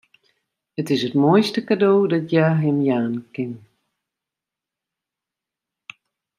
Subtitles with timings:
[0.79, 3.53] It is it moaiste kado dat hja him jaan kin.